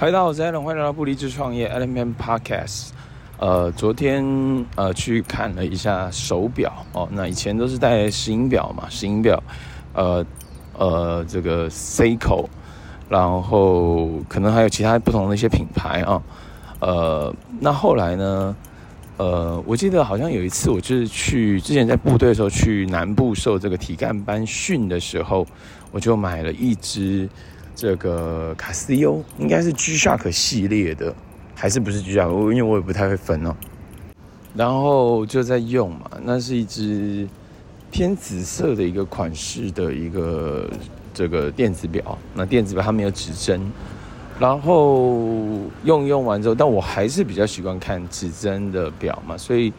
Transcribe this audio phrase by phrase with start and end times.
[0.00, 2.90] 嗨，大家好，我是 Alan，欢迎来到不离职创业 Allen Podcast。
[3.36, 4.24] 呃，昨天
[4.76, 9.42] 呃去看了一下手表哦，那以前都是戴石英表嘛，石英表，
[9.94, 10.24] 呃
[10.76, 12.46] 呃这个 Seiko，
[13.08, 16.22] 然后可能还有其他不同的一些品牌啊，
[16.78, 18.56] 呃，那后来呢，
[19.16, 25.44] 呃，我记得好像有一次我就是去之前在部队的时候去南部受这个体干班训的时候，
[25.90, 27.28] 我就买了一只。
[27.78, 31.14] 这个卡西欧应该是 G-Shock 系列的，
[31.54, 32.52] 还是不是 G-Shock？
[32.52, 33.54] 因为我也不太会分哦。
[34.52, 37.28] 然后就在用嘛，那是一只
[37.92, 40.68] 偏紫色的一个款式的一个
[41.14, 42.18] 这个电子表。
[42.34, 43.60] 那电子表它没有指针，
[44.40, 45.36] 然后
[45.84, 49.72] 用用完之后，但我还是比较习惯看指针的表嘛，所以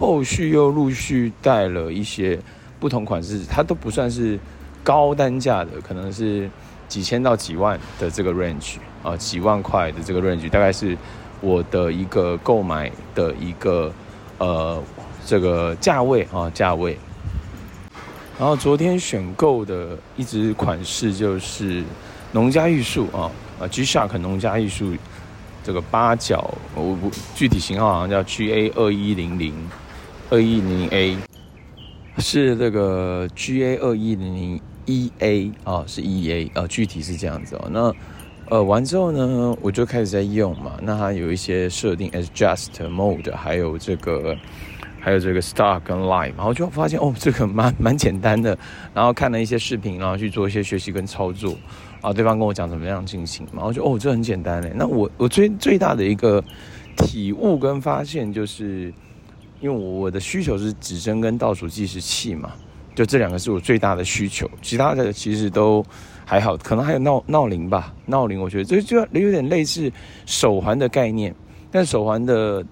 [0.00, 2.38] 后续又陆续带了一些
[2.80, 4.38] 不同款式，它都不算是
[4.82, 6.48] 高单价的，可能是。
[6.92, 10.94] 几千到几万的这个 range 啊，几万块的这个 range，大概是
[11.40, 13.90] 我的一个购买的一个
[14.36, 14.78] 呃
[15.24, 16.98] 这个价位啊价位。
[18.38, 21.82] 然后昨天选购的一支款式就是
[22.32, 24.94] 农家玉树啊啊 G-Shock 农家玉树
[25.64, 29.54] 这个八角，我不具体型号好像叫 GA 二一零零
[30.28, 31.16] 二一零零 A，
[32.18, 34.60] 是这个 GA 二一零零。
[34.86, 37.68] E A 啊，是 E A 啊，具体是这样子哦。
[37.70, 37.94] 那
[38.48, 40.72] 呃完之后呢，我就开始在用嘛。
[40.82, 44.36] 那它有一些设定，Adjust Mode，还有这个，
[45.00, 48.58] 还有这个 Start 跟 Live，然后就发现哦，这个蛮蛮简单的。
[48.92, 51.56] 然后看了一些视频，然后去做一些学习跟操作。
[52.00, 54.72] 啊，对方跟我讲怎么样进行，然后就哦，这很简单嘞。
[54.74, 56.42] 那我我最最大的一个
[56.96, 58.92] 体悟跟发现，就是
[59.60, 62.50] 因为我的需求是指针跟倒数计时器嘛。
[62.94, 65.82] 就这两个是我最大的需求，其他的其实都
[66.26, 69.90] 还好，可能还有闹闹铃吧，闹铃我觉得这就有点类似
[70.26, 71.34] 手环的概念，
[71.70, 72.62] 但手环的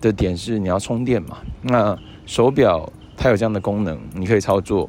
[0.00, 4.88] 的点是你要充电嘛，那手表它有这样的功能，你可以操作，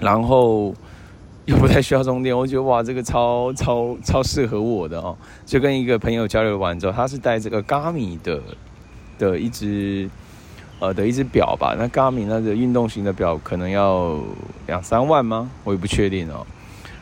[0.00, 0.74] 然后
[1.44, 5.16] 又不太需要充电，我觉得哇，这个超超超适合我的哦，
[5.46, 8.42] 就跟一个朋友交流完之后，他是带这个 g a m i 的
[9.18, 10.10] 的一只。
[10.80, 14.18] 呃的一只表吧，那 Garmin 那个运动型的表可能要
[14.66, 15.50] 两三万吗？
[15.64, 16.46] 我也不确定哦。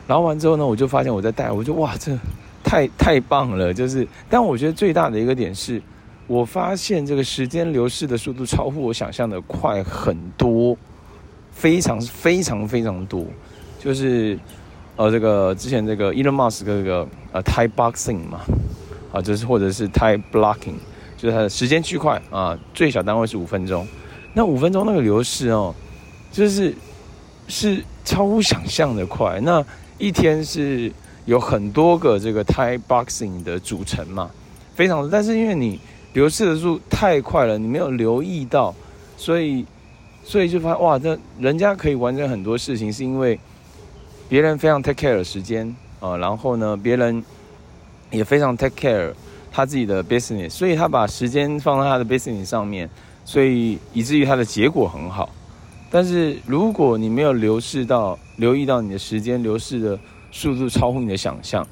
[0.07, 2.17] 然后完之后呢，我就发现我在戴，我就哇，这
[2.63, 3.73] 太太棒了！
[3.73, 5.81] 就是，但我觉得最大的一个点是，
[6.27, 10.77] 我发现这个时间流逝的速度超乎我想象的快很多，
[11.51, 13.25] 非常非常非常多。
[13.79, 14.39] 就是
[14.95, 18.39] 呃，这个之前这个 Elon Musk 这个呃 t i e Boxing 嘛，
[19.11, 20.75] 啊，就是或者是 t i e Blocking。
[21.17, 23.85] 就是它的时间区块啊，最小单位是五分钟。
[24.33, 25.73] 那五分钟那个流逝哦，
[26.31, 26.71] 就是
[27.47, 29.39] 是超乎想象的快。
[29.41, 29.65] 那
[29.97, 30.91] 一天是
[31.25, 34.29] 有很多个这个 Thai boxing 的组成嘛，
[34.75, 35.09] 非常。
[35.09, 35.79] 但是因为你
[36.13, 38.75] 流逝的速度太快了，你没有留意到，
[39.17, 39.65] 所以
[40.23, 43.39] 所以就发现哇，这人家可以完成很多事情，是因为
[44.29, 47.23] 别人非常 take care 的时间啊，然后呢，别人
[48.11, 49.13] 也非常 take care。
[49.51, 52.89] 他自己的 business，所以他把时间放在他的 business 上面，
[53.25, 55.29] 所以以至于他的结果很好。
[55.89, 59.97] 但是如果你没有流逝到、留意到你的时间流逝的
[60.31, 61.65] 速度超乎你的想象，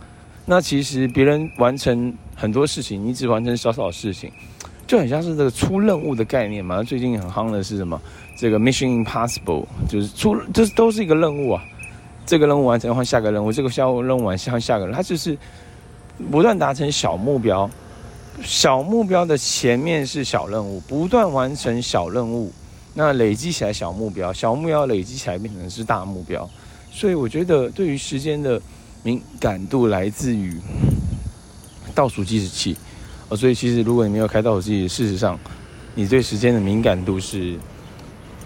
[0.45, 4.31] 那其实别人完成很多事情，你只完成少少事情，
[4.87, 6.81] 就很像是这个出任务的概念嘛。
[6.81, 8.01] 最近很夯的是什么？
[8.37, 11.63] 这个 Mission Impossible，就是出，这都是一个任务啊。
[12.25, 15.37] 这个任务完成换下个任务，这个任务完成换下个任务，它就是。
[16.31, 17.69] 不断达成小目标，
[18.41, 22.51] 小目标的前面是小任务，不断完成小任务，
[22.93, 26.49] 那累积起来小目标，小目标累积起来变成是大目标。
[26.89, 28.61] 所以我觉得，对于时间的
[29.03, 30.57] 敏感度来自于
[31.93, 32.77] 倒数计时器。
[33.27, 35.37] 哦，所以其实如果你没有开倒数计时，事实上
[35.95, 37.57] 你对时间的敏感度是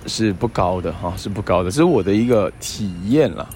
[0.08, 1.70] 是不高的哈，是不高的。
[1.70, 3.48] 这是我的一个体验啦。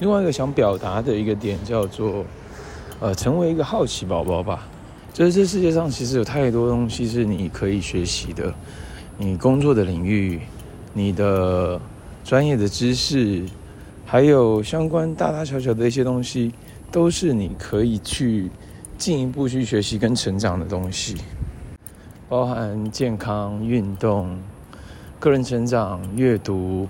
[0.00, 2.24] 另外一个想表达的一个点叫做。
[3.00, 4.68] 呃，成为一个好奇宝宝吧。
[5.12, 8.54] 就是这世界上其实有太多东西是你可以学习的，
[9.18, 10.40] 你工作的领域，
[10.92, 11.80] 你的
[12.24, 13.44] 专业的知识，
[14.06, 16.52] 还有相关大大小小的一些东西，
[16.92, 18.50] 都是你可以去
[18.96, 21.16] 进一步去学习跟成长的东西，
[22.28, 24.38] 包含健康、运动、
[25.18, 26.86] 个人成长、阅读，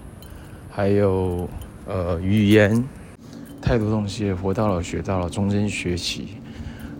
[0.71, 1.49] 还有
[1.87, 2.85] 呃语言。
[3.61, 6.29] 太多东西，活到老学到老，终身学习。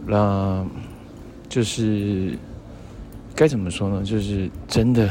[0.07, 0.65] 那，
[1.49, 2.39] 就是
[3.35, 4.03] 该怎么说呢？
[4.05, 5.09] 就是真的，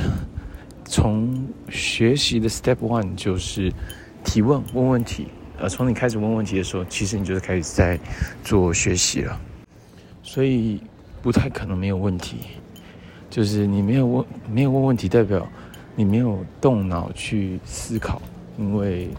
[0.85, 3.71] 从学习的 step one 就是
[4.23, 5.27] 提问，问问题。
[5.59, 7.99] 呃，从你开始问问题的时候，其实你就是开始在
[8.43, 9.39] 做学习了。
[10.23, 10.79] 所以
[11.21, 12.37] 不太可能没有问题。
[13.29, 15.47] 就是你没有问，没有问问题，代表
[15.95, 18.21] 你没有动脑去思考，
[18.57, 19.09] 因为，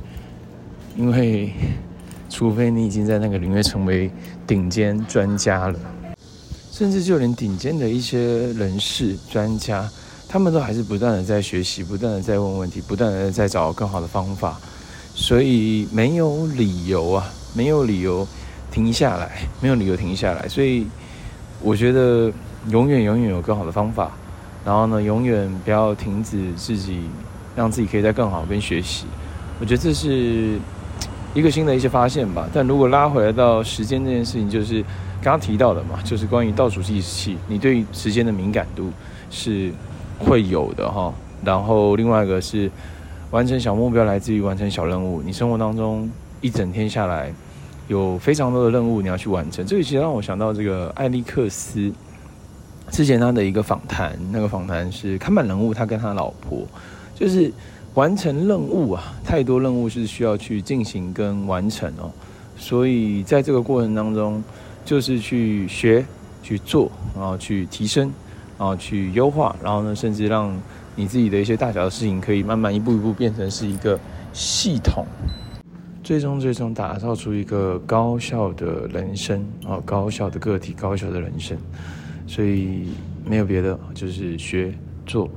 [0.96, 1.52] 因为，
[2.30, 4.10] 除非你已经在那个领域成为
[4.46, 5.78] 顶尖专家了，
[6.72, 9.86] 甚至就连顶尖的一些人士、专家，
[10.26, 14.58] 他们都还是不断的在学习，不断的在问问题，不断的在找更好的方法，
[15.14, 18.26] 所以没有理由啊，没有理由
[18.70, 20.86] 停下来，没有理由停下来，所以
[21.60, 22.32] 我觉得。
[22.68, 24.12] 永远永远有更好的方法，
[24.66, 27.00] 然后呢，永远不要停止自己，
[27.56, 29.06] 让自己可以在更好跟学习。
[29.58, 30.58] 我觉得这是
[31.34, 32.48] 一个新的一些发现吧。
[32.52, 34.82] 但如果拉回来到时间这件事情，就是
[35.22, 38.90] 刚刚提到的嘛，就是关于倒数计时器，你对时间的敏感度
[39.30, 39.72] 是
[40.18, 41.12] 会有的哈。
[41.44, 42.70] 然后另外一个是
[43.30, 45.22] 完成小目标来自于完成小任务。
[45.22, 46.10] 你生活当中
[46.40, 47.32] 一整天下来
[47.88, 51.92] 有非常多的任务你要去完成，这个其实让我想到这个艾利克斯。
[52.90, 56.66] 之前他的一个访谈，那个访谈是看板人物，他跟他老婆
[57.14, 57.52] 就是
[57.94, 62.10] 完成任务啊，太多任务是需要去进行跟完成哦，
[62.56, 64.42] 所以在这个过程当中，
[64.84, 66.04] 就是去学、
[66.42, 68.10] 去做，然后去提升，
[68.56, 70.56] 然后去优化，然后呢，甚至让
[70.94, 73.98] 你自己的一些大小的事情可以慢慢一步一步变成是一个
[74.32, 75.04] 系统，
[76.04, 81.58] 最终最终打造出一个高效的人生啊，高效的个体，高效的人生。
[82.26, 82.84] 所以
[83.26, 84.72] 没有别的，就是学
[85.04, 85.28] 做，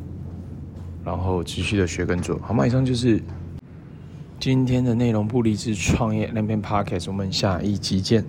[1.06, 2.66] 然后持续的学跟做，好吗？
[2.66, 3.22] 以上就是
[4.40, 8.24] 今天的内容，不离职创业那篇 podcast，我们下一集见。